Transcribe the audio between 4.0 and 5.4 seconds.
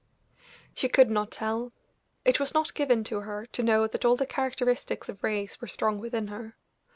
all the characteristics of